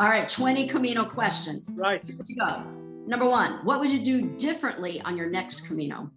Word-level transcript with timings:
All 0.00 0.08
right, 0.08 0.28
20 0.28 0.68
Camino 0.68 1.04
questions. 1.04 1.74
Right. 1.76 2.06
Here 2.06 2.16
you 2.24 2.36
go. 2.36 2.62
Number 3.08 3.28
one, 3.28 3.64
what 3.64 3.80
would 3.80 3.90
you 3.90 3.98
do 3.98 4.36
differently 4.36 5.00
on 5.02 5.16
your 5.16 5.28
next 5.28 5.62
Camino? 5.62 6.12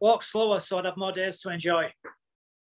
Walk 0.00 0.22
slower 0.22 0.58
so 0.58 0.78
I'd 0.78 0.86
have 0.86 0.96
more 0.96 1.12
days 1.12 1.40
to 1.40 1.50
enjoy. 1.50 1.92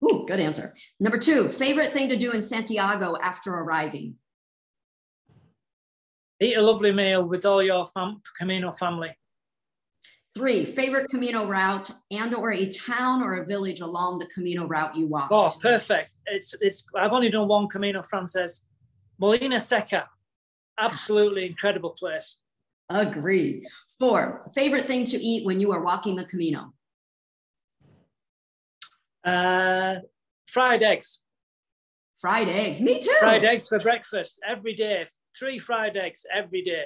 Ooh, 0.03 0.25
good 0.27 0.41
answer. 0.41 0.73
Number 0.99 1.17
two, 1.17 1.47
favorite 1.47 1.93
thing 1.93 2.09
to 2.09 2.17
do 2.17 2.31
in 2.31 2.41
Santiago 2.41 3.15
after 3.21 3.53
arriving? 3.53 4.15
Eat 6.41 6.57
a 6.57 6.61
lovely 6.61 6.91
meal 6.91 7.23
with 7.23 7.45
all 7.45 7.63
your 7.63 7.85
fam- 7.85 8.21
Camino 8.37 8.73
family. 8.73 9.15
Three, 10.35 10.65
favorite 10.65 11.09
Camino 11.11 11.45
route 11.45 11.91
and 12.09 12.33
or 12.33 12.51
a 12.51 12.65
town 12.65 13.21
or 13.21 13.35
a 13.35 13.45
village 13.45 13.81
along 13.81 14.17
the 14.17 14.25
Camino 14.27 14.65
route 14.65 14.95
you 14.95 15.05
walked? 15.05 15.31
Oh, 15.31 15.47
perfect. 15.61 16.09
It's 16.25 16.55
it's 16.59 16.85
I've 16.97 17.11
only 17.11 17.29
done 17.29 17.47
one 17.47 17.67
Camino 17.67 18.01
Frances. 18.01 18.63
Molinaseca. 19.21 20.05
Absolutely 20.79 21.45
incredible 21.45 21.91
place. 21.91 22.39
Agreed. 22.89 23.63
Four, 23.99 24.49
favorite 24.55 24.85
thing 24.85 25.03
to 25.05 25.17
eat 25.17 25.45
when 25.45 25.59
you 25.59 25.71
are 25.71 25.83
walking 25.83 26.15
the 26.15 26.25
Camino? 26.25 26.73
Uh, 29.23 29.97
fried 30.47 30.81
eggs. 30.81 31.21
Fried 32.19 32.49
eggs. 32.49 32.81
Me 32.81 32.99
too. 32.99 33.13
Fried 33.19 33.45
eggs 33.45 33.67
for 33.67 33.79
breakfast 33.79 34.39
every 34.47 34.73
day. 34.73 35.05
Three 35.37 35.59
fried 35.59 35.95
eggs 35.95 36.25
every 36.33 36.63
day. 36.63 36.85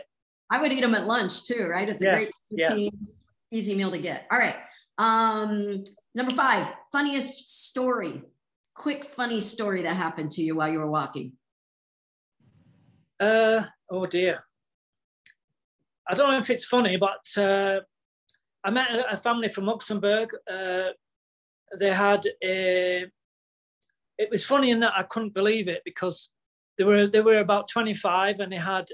I 0.49 0.61
would 0.61 0.71
eat 0.71 0.81
them 0.81 0.95
at 0.95 1.05
lunch 1.07 1.43
too, 1.43 1.65
right? 1.67 1.87
It's 1.87 2.01
a 2.01 2.05
Yeah, 2.05 2.13
great 2.13 2.31
yeah. 2.51 2.89
Easy 3.51 3.75
meal 3.75 3.91
to 3.91 3.97
get. 3.97 4.25
All 4.31 4.37
right. 4.37 4.55
Um, 4.97 5.83
number 6.15 6.33
five, 6.33 6.75
funniest 6.91 7.67
story. 7.67 8.23
Quick 8.75 9.05
funny 9.05 9.41
story 9.41 9.83
that 9.83 9.95
happened 9.95 10.31
to 10.31 10.41
you 10.41 10.55
while 10.55 10.71
you 10.71 10.79
were 10.79 10.89
walking. 10.89 11.33
Uh, 13.19 13.63
oh 13.89 14.05
dear. 14.05 14.43
I 16.07 16.13
don't 16.13 16.31
know 16.31 16.37
if 16.37 16.49
it's 16.49 16.65
funny, 16.65 16.97
but 16.97 17.25
uh, 17.41 17.81
I 18.63 18.69
met 18.69 18.87
a, 19.11 19.17
family 19.17 19.49
from 19.49 19.65
Luxembourg. 19.65 20.29
Uh, 20.49 20.89
they 21.77 21.91
had 21.91 22.25
a. 22.43 23.05
It 24.17 24.29
was 24.31 24.45
funny 24.45 24.71
in 24.71 24.79
that 24.79 24.93
I 24.95 25.03
couldn't 25.03 25.33
believe 25.33 25.67
it 25.67 25.81
because 25.85 26.29
they 26.77 26.83
were 26.83 27.07
they 27.07 27.21
were 27.21 27.39
about 27.39 27.67
twenty 27.67 27.93
five 27.93 28.39
and 28.39 28.51
they 28.51 28.57
had 28.57 28.87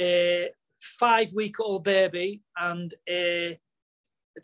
a 0.00 0.50
five 0.80 1.28
week 1.34 1.60
old 1.60 1.84
baby 1.84 2.42
and 2.56 2.92
a 3.08 3.58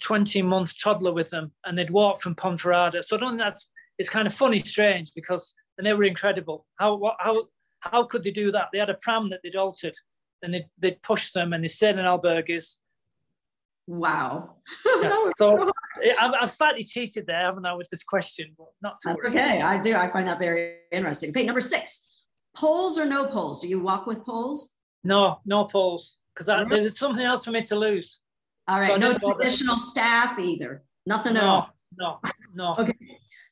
twenty 0.00 0.42
month 0.42 0.72
toddler 0.82 1.12
with 1.12 1.30
them, 1.30 1.52
and 1.64 1.78
they'd 1.78 1.90
walk 1.90 2.20
from 2.20 2.34
Ponferrada. 2.34 3.04
So 3.04 3.16
I 3.16 3.20
don't 3.20 3.30
think 3.32 3.40
that's 3.40 3.70
it's 3.98 4.08
kind 4.08 4.26
of 4.26 4.34
funny, 4.34 4.58
strange 4.58 5.12
because 5.14 5.54
and 5.78 5.86
they 5.86 5.94
were 5.94 6.04
incredible. 6.04 6.66
How 6.76 6.96
what, 6.96 7.16
how 7.18 7.48
how 7.80 8.04
could 8.04 8.24
they 8.24 8.30
do 8.30 8.50
that? 8.52 8.68
They 8.72 8.78
had 8.78 8.90
a 8.90 8.94
pram 8.94 9.30
that 9.30 9.40
they'd 9.42 9.56
altered 9.56 9.94
and 10.42 10.52
they'd, 10.54 10.66
they'd 10.78 11.02
push 11.02 11.32
them 11.32 11.52
and 11.52 11.62
they 11.62 11.68
stayed 11.68 11.96
in 11.96 12.04
albergues. 12.04 12.76
Wow. 13.86 14.56
Yes. 14.84 15.32
So 15.36 15.70
I've, 16.20 16.32
I've 16.40 16.50
slightly 16.50 16.84
cheated 16.84 17.26
there, 17.26 17.40
haven't 17.40 17.64
I, 17.64 17.74
with 17.74 17.88
this 17.90 18.02
question? 18.02 18.52
But 18.58 18.68
not 18.82 19.00
to 19.00 19.08
That's 19.08 19.24
worry. 19.24 19.40
okay. 19.40 19.60
I 19.62 19.80
do. 19.80 19.94
I 19.94 20.10
find 20.10 20.28
that 20.28 20.38
very 20.38 20.78
interesting. 20.92 21.30
Okay, 21.30 21.44
number 21.44 21.60
six, 21.60 22.08
poles 22.56 22.98
or 22.98 23.06
no 23.06 23.26
poles? 23.26 23.60
Do 23.60 23.68
you 23.68 23.80
walk 23.80 24.06
with 24.06 24.24
poles? 24.24 24.76
No, 25.04 25.40
no 25.46 25.64
poles. 25.64 26.18
Because 26.34 26.68
there's 26.68 26.98
something 26.98 27.24
else 27.24 27.44
for 27.44 27.50
me 27.50 27.62
to 27.62 27.76
lose. 27.76 28.20
All 28.68 28.78
right, 28.78 28.90
So 28.90 28.96
no 28.98 29.12
traditional 29.14 29.78
staff 29.78 30.38
either. 30.38 30.82
Nothing 31.06 31.36
at 31.38 31.44
all. 31.44 31.70
no, 31.98 32.20
no, 32.54 32.76
Okay. 32.78 32.94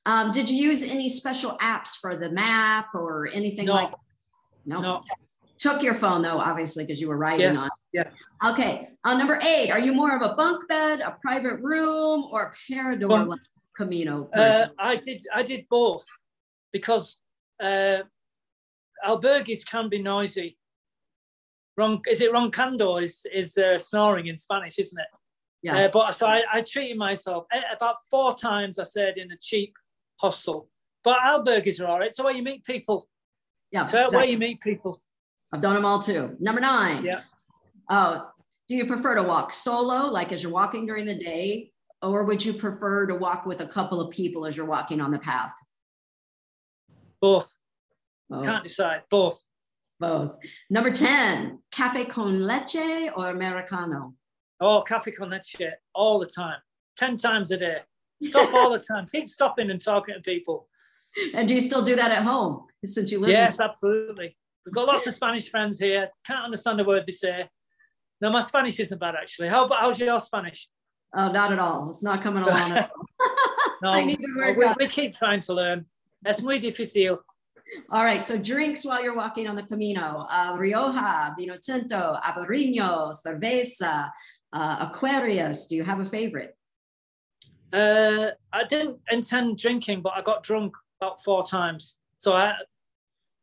Um, 0.04 0.30
did 0.30 0.48
you 0.48 0.56
use 0.56 0.82
any 0.84 1.08
special 1.08 1.56
apps 1.58 1.96
for 2.00 2.14
the 2.14 2.30
map 2.30 2.88
or 2.94 3.28
anything 3.32 3.64
No. 3.66 3.74
like? 3.74 3.92
No. 4.66 4.80
no. 4.80 5.04
Took 5.58 5.82
your 5.82 5.94
phone 5.94 6.20
though, 6.22 6.36
obviously, 6.38 6.84
because 6.84 7.00
you 7.00 7.08
were 7.08 7.16
riding 7.16 7.40
Yes, 7.40 7.56
on. 7.58 7.68
yes. 7.92 8.16
Okay. 8.44 8.90
Uh, 9.04 9.16
number 9.16 9.38
eight, 9.42 9.70
are 9.70 9.78
you 9.78 9.92
more 9.94 10.14
of 10.14 10.22
a 10.22 10.34
bunk 10.34 10.68
bed, 10.68 11.00
a 11.00 11.16
private 11.22 11.56
room, 11.62 12.28
or 12.30 12.52
a 12.52 12.52
parador 12.72 13.24
like 13.24 13.40
Camino 13.74 14.28
Uh? 14.34 14.66
I 14.78 14.96
did. 14.96 15.26
I 15.34 15.42
did 15.42 15.66
both 15.70 16.06
because 16.72 17.16
uh, 17.60 18.02
albergues 19.04 19.64
can 19.66 19.88
be 19.88 20.00
noisy. 20.02 20.58
Ron, 21.76 22.00
is 22.08 22.20
it 22.20 22.32
roncando? 22.32 23.02
Is 23.02 23.26
is 23.32 23.58
uh, 23.58 23.78
snoring 23.78 24.26
in 24.26 24.38
Spanish, 24.38 24.78
isn't 24.78 24.98
it? 24.98 25.06
yeah. 25.62 25.84
Uh, 25.84 25.88
but 25.88 26.12
so 26.12 26.26
I, 26.26 26.42
I 26.52 26.60
treated 26.62 26.96
myself 26.96 27.46
Eh, 27.52 27.60
about 27.74 27.96
four 28.10 28.34
times. 28.34 28.78
I 28.78 28.84
said 28.84 29.18
in 29.18 29.32
a 29.32 29.36
cheap 29.40 29.74
hostel, 30.16 30.68
but 31.04 31.18
albergues 31.20 31.80
are 31.80 31.86
all 31.86 31.98
right. 31.98 32.14
So 32.14 32.24
where 32.24 32.34
you 32.34 32.42
meet 32.42 32.64
people, 32.64 33.08
yeah. 33.72 33.84
so 33.84 34.06
where 34.10 34.24
you 34.24 34.38
meet 34.38 34.60
people. 34.60 35.02
I've 35.52 35.60
done 35.60 35.74
them 35.74 35.84
all 35.84 35.98
too. 36.00 36.36
Number 36.40 36.60
nine. 36.60 37.04
Yeah. 37.04 37.20
Oh, 37.90 38.30
do 38.68 38.74
you 38.74 38.84
prefer 38.86 39.14
to 39.14 39.22
walk 39.22 39.52
solo, 39.52 40.10
like 40.10 40.32
as 40.32 40.42
you're 40.42 40.52
walking 40.52 40.86
during 40.86 41.06
the 41.06 41.14
day, 41.14 41.70
or 42.02 42.24
would 42.24 42.44
you 42.44 42.52
prefer 42.52 43.06
to 43.06 43.14
walk 43.14 43.46
with 43.46 43.60
a 43.60 43.66
couple 43.66 44.00
of 44.00 44.10
people 44.10 44.44
as 44.46 44.56
you're 44.56 44.66
walking 44.66 45.00
on 45.00 45.10
the 45.10 45.18
path? 45.18 45.54
Both 47.20 47.56
Both. 48.28 48.44
can't 48.44 48.62
decide. 48.62 49.02
Both. 49.10 49.42
Both. 49.98 50.36
Number 50.70 50.90
10, 50.90 51.58
cafe 51.70 52.04
con 52.04 52.46
leche 52.46 53.10
or 53.16 53.30
americano? 53.30 54.14
Oh, 54.60 54.82
cafe 54.82 55.12
con 55.12 55.30
leche 55.30 55.72
all 55.94 56.18
the 56.18 56.26
time, 56.26 56.58
ten 56.96 57.16
times 57.16 57.50
a 57.50 57.56
day. 57.56 57.78
Stop 58.22 58.54
all 58.54 58.70
the 58.70 58.78
time. 58.78 59.06
Keep 59.10 59.28
stopping 59.28 59.70
and 59.70 59.80
talking 59.82 60.14
to 60.14 60.20
people. 60.20 60.68
And 61.34 61.48
do 61.48 61.54
you 61.54 61.62
still 61.62 61.80
do 61.80 61.96
that 61.96 62.10
at 62.10 62.22
home 62.24 62.66
since 62.84 63.10
you 63.10 63.18
live 63.18 63.30
Yes, 63.30 63.58
in 63.58 63.64
absolutely. 63.64 64.36
We've 64.66 64.74
got 64.74 64.86
lots 64.86 65.06
of 65.06 65.14
Spanish 65.14 65.48
friends 65.48 65.78
here. 65.80 66.08
Can't 66.26 66.44
understand 66.44 66.78
a 66.78 66.84
word 66.84 67.04
they 67.06 67.12
say. 67.12 67.48
No, 68.20 68.28
my 68.28 68.42
Spanish 68.42 68.78
isn't 68.80 68.98
bad 68.98 69.14
actually. 69.14 69.48
How 69.48 69.64
about 69.64 69.80
how's 69.80 69.98
your 69.98 70.20
Spanish? 70.20 70.68
Oh, 71.16 71.32
not 71.32 71.52
at 71.52 71.58
all. 71.58 71.90
It's 71.90 72.02
not 72.02 72.22
coming 72.22 72.42
along. 72.42 72.72
No, 73.82 73.90
I 73.90 74.04
need 74.04 74.18
to 74.18 74.26
work 74.36 74.56
we, 74.78 74.86
we 74.86 74.88
keep 74.90 75.14
trying 75.14 75.40
to 75.40 75.52
learn. 75.52 75.84
Es 76.24 76.40
muy 76.42 76.58
difícil. 76.58 77.18
All 77.90 78.04
right. 78.04 78.22
So 78.22 78.38
drinks 78.38 78.84
while 78.84 79.02
you're 79.02 79.16
walking 79.16 79.48
on 79.48 79.56
the 79.56 79.62
Camino: 79.62 80.24
uh, 80.30 80.56
Rioja, 80.58 81.34
Vino 81.38 81.56
Tinto, 81.62 82.16
Albariño, 82.22 83.14
Cerveza, 83.14 84.10
uh, 84.52 84.88
Aquarius. 84.88 85.66
Do 85.66 85.76
you 85.76 85.84
have 85.84 86.00
a 86.00 86.04
favorite? 86.04 86.56
Uh, 87.72 88.30
I 88.52 88.64
didn't 88.64 88.98
intend 89.10 89.58
drinking, 89.58 90.02
but 90.02 90.12
I 90.14 90.22
got 90.22 90.42
drunk 90.42 90.74
about 91.00 91.22
four 91.22 91.46
times. 91.46 91.96
So 92.18 92.32
I, 92.32 92.54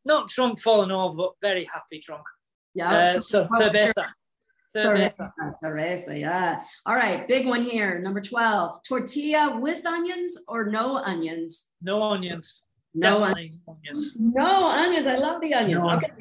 not 0.06 0.30
drunk, 0.30 0.60
falling 0.60 0.92
over, 0.92 1.16
but 1.16 1.32
very 1.42 1.66
happy 1.66 2.00
drunk. 2.00 2.24
Yeah. 2.74 2.90
Uh, 2.90 3.14
so 3.14 3.48
cerveza. 3.48 3.94
Cerveza. 4.76 5.14
Cerveza. 5.38 5.54
Cerveza, 5.64 6.20
yeah. 6.20 6.64
All 6.86 6.96
right, 6.96 7.28
big 7.28 7.46
one 7.46 7.62
here. 7.62 8.00
Number 8.00 8.22
12. 8.22 8.82
Tortilla 8.88 9.60
with 9.60 9.86
onions 9.86 10.40
or 10.48 10.66
no 10.66 10.98
onions? 10.98 11.74
No 11.82 12.02
onions. 12.02 12.64
No, 12.96 13.20
Definitely 13.20 13.60
onions. 13.68 14.14
no 14.18 14.68
onions. 14.68 15.08
I 15.08 15.16
love 15.16 15.42
the 15.42 15.54
onions. 15.54 15.86
No 15.86 15.96
okay. 15.96 16.12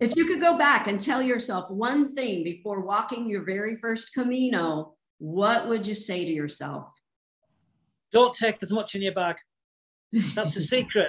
If 0.00 0.16
you 0.16 0.26
could 0.26 0.40
go 0.40 0.56
back 0.58 0.86
and 0.86 0.98
tell 1.00 1.22
yourself 1.22 1.70
one 1.70 2.14
thing 2.14 2.44
before 2.44 2.80
walking 2.80 3.28
your 3.28 3.42
very 3.44 3.76
first 3.76 4.12
Camino, 4.14 4.94
what 5.18 5.68
would 5.68 5.86
you 5.86 5.94
say 5.94 6.24
to 6.24 6.30
yourself? 6.30 6.86
Don't 8.12 8.34
take 8.34 8.56
as 8.62 8.70
much 8.70 8.94
in 8.94 9.02
your 9.02 9.14
bag. 9.14 9.36
That's 10.34 10.54
the 10.54 10.60
secret. 10.74 11.08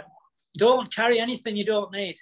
Don't 0.57 0.93
carry 0.93 1.19
anything 1.19 1.55
you 1.57 1.66
don't 1.66 1.91
need. 1.91 2.16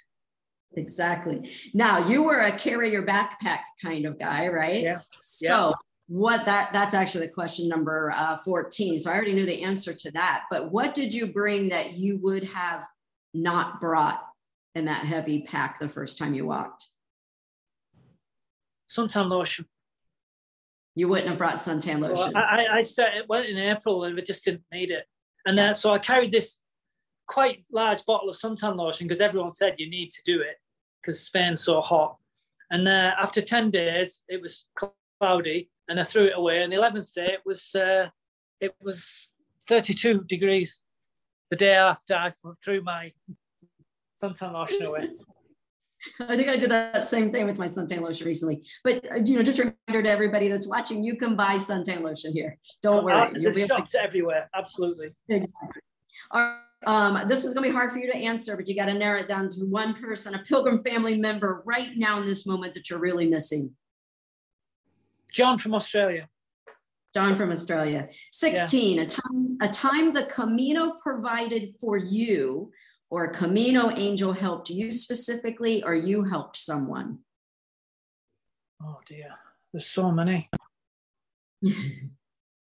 Exactly. 0.76 1.50
Now, 1.72 2.08
you 2.08 2.22
were 2.22 2.40
a 2.40 2.52
carry 2.58 2.90
your 2.90 3.06
backpack 3.06 3.60
kind 3.80 4.04
of 4.06 4.18
guy, 4.18 4.48
right? 4.48 4.82
Yeah. 4.82 4.98
So, 5.16 5.46
Yeah. 5.46 5.72
What 6.06 6.44
that 6.44 6.70
that's 6.72 6.94
actually 6.94 7.26
the 7.26 7.32
question 7.32 7.68
number 7.68 8.12
uh, 8.14 8.36
14. 8.38 8.98
So, 8.98 9.10
I 9.10 9.14
already 9.14 9.32
knew 9.32 9.46
the 9.46 9.62
answer 9.62 9.94
to 9.94 10.10
that. 10.12 10.44
But 10.50 10.70
what 10.70 10.94
did 10.94 11.14
you 11.14 11.26
bring 11.26 11.68
that 11.70 11.94
you 11.94 12.18
would 12.18 12.44
have 12.44 12.84
not 13.32 13.80
brought 13.80 14.20
in 14.74 14.84
that 14.84 15.04
heavy 15.04 15.42
pack 15.42 15.80
the 15.80 15.88
first 15.88 16.18
time 16.18 16.34
you 16.34 16.46
walked? 16.46 16.88
Suntan 18.88 19.28
lotion. 19.28 19.66
You 20.94 21.08
wouldn't 21.08 21.28
have 21.28 21.38
brought 21.38 21.54
suntan 21.54 22.00
lotion. 22.00 22.36
I, 22.36 22.66
I, 22.66 22.76
I 22.78 22.82
said 22.82 23.14
it 23.16 23.28
went 23.28 23.46
in 23.46 23.58
April 23.58 24.04
and 24.04 24.14
we 24.14 24.22
just 24.22 24.44
didn't 24.44 24.62
need 24.72 24.90
it. 24.90 25.06
And 25.46 25.58
then 25.58 25.74
so 25.74 25.92
I 25.92 25.98
carried 25.98 26.32
this 26.32 26.58
quite 27.26 27.64
large 27.72 28.04
bottle 28.04 28.28
of 28.28 28.36
suntan 28.36 28.76
lotion 28.76 29.06
because 29.06 29.20
everyone 29.20 29.52
said 29.52 29.74
you 29.78 29.88
need 29.88 30.10
to 30.10 30.22
do 30.24 30.40
it 30.40 30.56
because 31.00 31.20
Spain's 31.20 31.64
so 31.64 31.80
hot. 31.80 32.16
And 32.70 32.86
uh, 32.86 33.14
after 33.18 33.40
10 33.40 33.70
days, 33.70 34.22
it 34.28 34.40
was 34.40 34.66
cloudy 35.20 35.70
and 35.88 36.00
I 36.00 36.04
threw 36.04 36.24
it 36.24 36.32
away. 36.36 36.62
And 36.62 36.72
the 36.72 36.76
11th 36.76 37.12
day, 37.14 37.32
it 37.32 37.40
was, 37.44 37.74
uh, 37.74 38.08
it 38.60 38.74
was 38.82 39.32
32 39.68 40.24
degrees 40.24 40.82
the 41.50 41.56
day 41.56 41.74
after 41.74 42.14
I 42.14 42.32
threw 42.62 42.82
my 42.82 43.12
suntan 44.22 44.52
lotion 44.52 44.82
away. 44.82 45.10
I 46.20 46.36
think 46.36 46.48
I 46.48 46.56
did 46.56 46.70
that 46.70 47.04
same 47.04 47.32
thing 47.32 47.46
with 47.46 47.58
my 47.58 47.66
suntan 47.66 48.00
lotion 48.02 48.26
recently. 48.26 48.62
But 48.82 49.10
uh, 49.10 49.16
you 49.24 49.36
know, 49.36 49.42
just 49.42 49.58
a 49.58 49.74
reminder 49.88 50.06
to 50.06 50.10
everybody 50.10 50.48
that's 50.48 50.66
watching, 50.66 51.02
you 51.02 51.16
can 51.16 51.34
buy 51.34 51.54
suntan 51.54 52.02
lotion 52.02 52.32
here. 52.32 52.58
Don't 52.82 53.04
worry. 53.04 53.32
There's 53.40 53.66
shops 53.66 53.94
everywhere. 53.94 54.50
Absolutely. 54.54 55.14
Exactly. 55.28 55.82
All 56.30 56.40
right. 56.40 56.60
Um, 56.86 57.26
this 57.28 57.46
is 57.46 57.54
going 57.54 57.64
to 57.64 57.70
be 57.70 57.74
hard 57.74 57.92
for 57.92 57.98
you 57.98 58.10
to 58.12 58.16
answer, 58.16 58.56
but 58.56 58.68
you 58.68 58.76
got 58.76 58.86
to 58.86 58.94
narrow 58.94 59.20
it 59.20 59.28
down 59.28 59.48
to 59.50 59.62
one 59.62 59.94
person, 59.94 60.34
a 60.34 60.38
pilgrim 60.40 60.78
family 60.78 61.18
member 61.18 61.62
right 61.64 61.90
now 61.96 62.20
in 62.20 62.26
this 62.26 62.46
moment 62.46 62.74
that 62.74 62.90
you're 62.90 62.98
really 62.98 63.26
missing. 63.26 63.70
John 65.34 65.58
from 65.58 65.74
Australia. 65.74 66.28
John 67.12 67.36
from 67.36 67.50
Australia. 67.50 68.08
16, 68.32 68.96
yeah. 68.96 69.02
a 69.02 69.06
time 69.06 69.58
a 69.60 69.68
time 69.68 70.12
the 70.14 70.26
Camino 70.26 70.94
provided 71.02 71.74
for 71.80 71.96
you 71.96 72.70
or 73.10 73.32
Camino 73.32 73.90
angel 73.90 74.32
helped 74.32 74.70
you 74.70 74.92
specifically 74.92 75.82
or 75.82 75.94
you 75.94 76.22
helped 76.22 76.56
someone. 76.56 77.18
Oh 78.80 79.00
dear. 79.06 79.34
There's 79.72 79.86
so 79.86 80.12
many. 80.12 80.48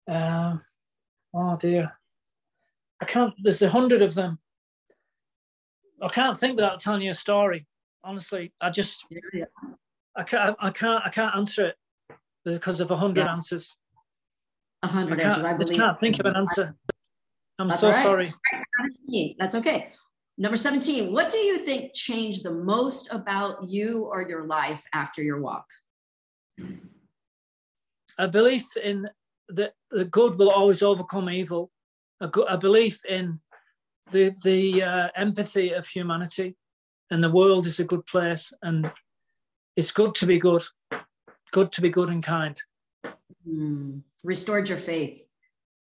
um, 0.08 0.60
oh 1.34 1.56
dear. 1.56 1.92
I 3.00 3.04
can't 3.04 3.32
there's 3.40 3.62
a 3.62 3.70
hundred 3.70 4.02
of 4.02 4.14
them. 4.14 4.40
I 6.02 6.08
can't 6.08 6.36
think 6.36 6.56
without 6.56 6.80
telling 6.80 7.02
you 7.02 7.12
a 7.12 7.14
story. 7.14 7.64
Honestly, 8.02 8.52
I 8.60 8.70
just 8.70 9.06
yeah. 9.32 9.44
I 10.16 10.24
can't 10.24 10.56
I 10.58 10.70
can't 10.70 11.02
I 11.04 11.10
can't 11.10 11.36
answer 11.36 11.66
it 11.66 11.76
because 12.46 12.80
of 12.80 12.90
a 12.90 12.96
hundred 12.96 13.24
yeah. 13.24 13.32
answers. 13.32 13.76
A 14.82 14.86
hundred 14.86 15.20
answers. 15.20 15.44
I 15.44 15.54
believe. 15.54 15.78
I 15.78 15.82
can't 15.82 16.00
think 16.00 16.20
of 16.20 16.26
an 16.26 16.36
answer. 16.36 16.74
I'm 17.58 17.68
That's 17.68 17.80
so 17.80 17.90
right. 17.90 18.02
sorry. 18.02 18.34
That's 19.38 19.54
okay. 19.56 19.92
Number 20.38 20.58
17, 20.58 21.12
what 21.12 21.30
do 21.30 21.38
you 21.38 21.58
think 21.58 21.94
changed 21.94 22.44
the 22.44 22.52
most 22.52 23.12
about 23.12 23.66
you 23.66 24.04
or 24.04 24.28
your 24.28 24.44
life 24.44 24.84
after 24.92 25.22
your 25.22 25.40
walk? 25.40 25.64
A 28.18 28.28
belief 28.28 28.66
in 28.76 29.08
that 29.48 29.72
the 29.90 30.04
good 30.04 30.38
will 30.38 30.50
always 30.50 30.82
overcome 30.82 31.30
evil, 31.30 31.70
a, 32.20 32.28
a 32.48 32.58
belief 32.58 33.00
in 33.08 33.40
the, 34.10 34.34
the 34.44 34.82
uh, 34.82 35.08
empathy 35.16 35.72
of 35.72 35.86
humanity, 35.86 36.54
and 37.10 37.24
the 37.24 37.30
world 37.30 37.64
is 37.66 37.80
a 37.80 37.84
good 37.84 38.04
place, 38.04 38.52
and 38.62 38.92
it's 39.74 39.90
good 39.90 40.14
to 40.16 40.26
be 40.26 40.38
good, 40.38 40.64
good 41.56 41.72
to 41.72 41.80
be 41.80 41.88
good 41.88 42.10
and 42.10 42.22
kind. 42.22 42.60
Mm. 43.48 44.02
Restored 44.22 44.68
your 44.68 44.76
faith. 44.76 45.26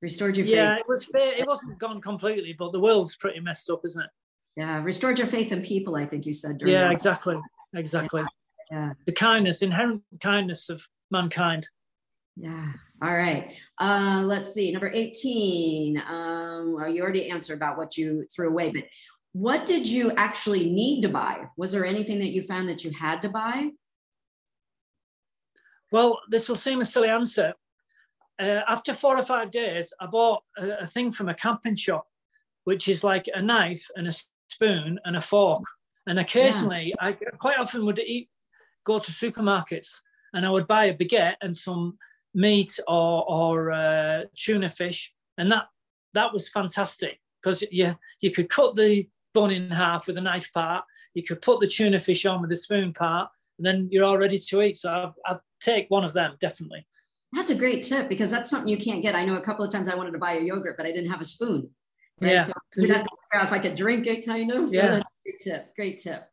Restored 0.02 0.38
your 0.38 0.46
faith. 0.46 0.56
Yeah, 0.56 0.78
it 0.78 0.86
was 0.88 1.06
fair. 1.08 1.34
It 1.38 1.46
wasn't 1.46 1.78
gone 1.78 2.00
completely, 2.00 2.56
but 2.58 2.72
the 2.72 2.80
world's 2.80 3.18
pretty 3.18 3.42
messed 3.42 3.70
up, 3.70 3.82
isn't 3.84 4.02
it? 4.02 4.10
Yeah, 4.56 4.82
restored 4.82 5.20
your 5.20 5.28
faith 5.28 5.52
in 5.52 5.62
people. 5.62 5.98
I 5.98 6.06
think 6.06 6.26
you 6.26 6.32
said. 6.32 6.62
yeah, 6.66 6.90
exactly, 6.90 7.38
exactly. 7.76 8.24
Yeah. 8.72 8.78
yeah, 8.78 8.94
the 9.08 9.12
kindness, 9.12 9.62
inherent 9.62 10.04
kindness 10.22 10.70
of 10.70 10.82
mankind. 11.12 11.68
Yeah. 12.38 12.72
All 13.04 13.14
right. 13.14 13.52
Uh, 13.78 14.24
let's 14.24 14.54
see. 14.54 14.72
Number 14.72 14.90
18. 14.94 16.02
Um, 16.08 16.76
well, 16.76 16.88
you 16.88 17.04
already 17.04 17.30
answered 17.30 17.58
about 17.58 17.78
what 17.78 17.98
you 17.98 18.24
threw 18.34 18.48
away, 18.48 18.72
but 18.72 18.86
what 19.34 19.66
did 19.66 19.86
you 19.86 20.14
actually 20.16 20.70
need 20.70 21.02
to 21.02 21.10
buy? 21.10 21.50
Was 21.58 21.74
there 21.74 21.86
anything 21.86 22.20
that 22.20 22.32
you 22.32 22.42
found 22.44 22.70
that 22.70 22.86
you 22.86 22.92
had 22.92 23.22
to 23.24 23.30
buy? 23.30 23.72
Well, 25.92 26.20
this 26.30 26.50
will 26.50 26.58
seem 26.58 26.82
a 26.82 26.86
silly 26.86 27.10
answer. 27.10 27.54
Uh, 28.40 28.62
after 28.68 28.94
four 28.94 29.18
or 29.18 29.24
five 29.24 29.52
days, 29.52 29.94
I 30.00 30.06
bought 30.06 30.44
a, 30.58 30.80
a, 30.82 30.88
thing 30.88 31.12
from 31.12 31.30
a 31.30 31.34
camping 31.34 31.76
shop, 31.76 32.06
which 32.66 32.88
is 32.88 33.04
like 33.04 33.28
a 33.34 33.42
knife 33.42 33.88
and 33.96 34.08
a 34.08 34.14
spoon 34.50 35.00
and 35.06 35.16
a 35.16 35.22
fork. 35.22 35.64
And 36.06 36.20
occasionally, 36.20 36.94
yeah. 37.02 37.08
I 37.08 37.14
quite 37.14 37.58
often 37.58 37.86
would 37.86 38.00
eat, 38.00 38.30
go 38.86 39.00
to 39.00 39.12
supermarkets, 39.12 40.00
and 40.34 40.46
I 40.46 40.50
would 40.50 40.68
buy 40.68 40.86
a 40.86 40.94
baguette 40.94 41.36
and 41.42 41.56
some 41.56 41.98
meat 42.34 42.80
or 42.88 43.26
or 43.28 43.72
uh, 43.72 44.24
tuna 44.36 44.70
fish, 44.70 45.14
and 45.38 45.52
that 45.52 45.66
that 46.14 46.32
was 46.32 46.50
fantastic 46.50 47.20
because 47.42 47.64
you 47.72 47.96
you 48.22 48.32
could 48.32 48.50
cut 48.50 48.76
the 48.76 49.08
bun 49.34 49.52
in 49.52 49.70
half 49.70 50.08
with 50.08 50.18
a 50.18 50.22
knife 50.22 50.52
part, 50.54 50.86
you 51.14 51.24
could 51.24 51.42
put 51.42 51.60
the 51.60 51.68
tuna 51.68 52.00
fish 52.00 52.26
on 52.26 52.42
with 52.42 52.52
a 52.52 52.56
spoon 52.56 52.94
part, 52.94 53.30
and 53.58 53.66
then 53.66 53.88
you're 53.92 54.06
all 54.06 54.18
ready 54.18 54.40
to 54.40 54.62
eat. 54.62 54.78
So 54.78 55.14
I'll, 55.26 55.42
take 55.60 55.88
one 55.90 56.04
of 56.04 56.14
them 56.14 56.38
definitely. 56.40 56.86
That's 57.34 57.50
a 57.50 57.56
great 57.56 57.82
tip 57.82 58.10
because 58.10 58.30
that's 58.30 58.48
something 58.48 58.70
you 58.70 58.78
can't 58.78 59.02
get. 59.02 59.16
I 59.16 59.26
know 59.26 59.38
a 59.38 59.42
couple 59.42 59.66
of 59.66 59.72
times 59.72 59.88
I 59.88 59.96
wanted 59.96 60.12
to 60.12 60.20
buy 60.20 60.34
a 60.34 60.42
yogurt, 60.42 60.78
but 60.78 60.86
I 60.86 60.92
didn't 60.92 61.10
have 61.10 61.20
a 61.20 61.26
spoon. 61.26 61.68
Right? 62.22 62.34
Yeah. 62.34 62.44
So 62.44 62.54
you'd 62.76 62.92
have 62.92 63.04
to 63.04 63.10
figure 63.10 63.42
out 63.42 63.48
if 63.48 63.54
I 63.54 63.58
could 63.58 63.74
drink 63.74 64.06
it, 64.06 64.24
kind 64.24 64.52
of. 64.52 64.70
So 64.70 64.76
yeah. 64.76 64.88
that's 64.88 65.10
a 65.10 65.24
great 65.26 65.40
tip. 65.42 65.76
Great 65.76 65.98
tip. 65.98 66.30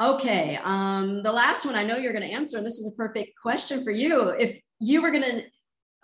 Okay. 0.00 0.58
Um, 0.62 1.22
the 1.22 1.32
last 1.32 1.66
one 1.66 1.74
I 1.74 1.82
know 1.84 1.96
you're 1.98 2.14
going 2.14 2.26
to 2.26 2.34
answer, 2.34 2.56
and 2.56 2.64
this 2.64 2.78
is 2.78 2.90
a 2.90 2.96
perfect 2.96 3.32
question 3.40 3.84
for 3.84 3.90
you. 3.90 4.30
If 4.30 4.58
you 4.80 5.02
were 5.02 5.10
going 5.10 5.24
to 5.24 5.42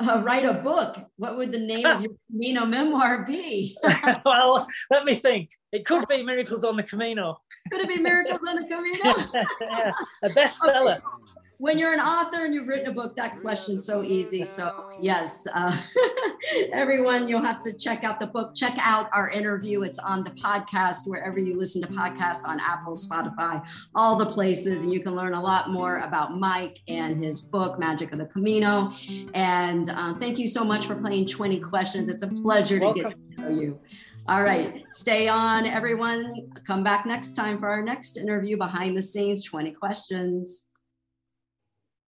uh, 0.00 0.22
write 0.24 0.44
a 0.44 0.54
book, 0.54 0.96
what 1.16 1.36
would 1.36 1.52
the 1.52 1.58
name 1.58 1.84
of 1.84 2.02
your 2.02 2.12
Camino 2.30 2.64
memoir 2.66 3.24
be? 3.24 3.76
well, 4.24 4.66
let 4.90 5.04
me 5.04 5.14
think. 5.14 5.50
It 5.72 5.84
could 5.84 6.06
be 6.08 6.22
Miracles 6.22 6.64
on 6.64 6.76
the 6.76 6.82
Camino. 6.82 7.40
Could 7.70 7.82
it 7.82 7.88
be 7.88 7.98
Miracles 7.98 8.40
on 8.48 8.56
the 8.56 8.68
Camino? 8.68 9.46
yeah, 9.60 9.92
a 10.22 10.28
bestseller. 10.30 11.00
Okay 11.10 11.37
when 11.58 11.76
you're 11.76 11.92
an 11.92 11.98
author 11.98 12.44
and 12.44 12.54
you've 12.54 12.68
written 12.68 12.88
a 12.88 12.92
book, 12.92 13.16
that 13.16 13.40
question's 13.40 13.84
so 13.84 14.04
easy. 14.04 14.44
So, 14.44 14.90
yes, 15.00 15.44
uh, 15.52 15.76
everyone, 16.72 17.26
you'll 17.26 17.42
have 17.42 17.58
to 17.60 17.76
check 17.76 18.04
out 18.04 18.20
the 18.20 18.28
book. 18.28 18.54
Check 18.54 18.74
out 18.78 19.08
our 19.12 19.28
interview. 19.28 19.82
It's 19.82 19.98
on 19.98 20.22
the 20.22 20.30
podcast, 20.30 21.08
wherever 21.08 21.40
you 21.40 21.56
listen 21.56 21.82
to 21.82 21.88
podcasts 21.88 22.46
on 22.46 22.60
Apple, 22.60 22.92
Spotify, 22.92 23.64
all 23.96 24.14
the 24.14 24.26
places. 24.26 24.84
And 24.84 24.92
you 24.92 25.00
can 25.00 25.16
learn 25.16 25.34
a 25.34 25.42
lot 25.42 25.70
more 25.70 25.98
about 25.98 26.38
Mike 26.38 26.78
and 26.86 27.18
his 27.18 27.40
book, 27.40 27.76
Magic 27.76 28.12
of 28.12 28.18
the 28.18 28.26
Camino. 28.26 28.92
And 29.34 29.88
uh, 29.90 30.14
thank 30.14 30.38
you 30.38 30.46
so 30.46 30.62
much 30.62 30.86
for 30.86 30.94
playing 30.94 31.26
20 31.26 31.58
questions. 31.58 32.08
It's 32.08 32.22
a 32.22 32.28
pleasure 32.28 32.78
to 32.78 32.84
Welcome. 32.86 33.02
get 33.02 33.36
to 33.36 33.42
know 33.42 33.60
you. 33.60 33.80
All 34.28 34.42
right, 34.42 34.84
stay 34.90 35.26
on, 35.26 35.64
everyone. 35.64 36.50
Come 36.64 36.84
back 36.84 37.06
next 37.06 37.32
time 37.32 37.58
for 37.58 37.68
our 37.68 37.82
next 37.82 38.16
interview 38.18 38.58
behind 38.58 38.96
the 38.96 39.02
scenes 39.02 39.42
20 39.42 39.72
questions. 39.72 40.67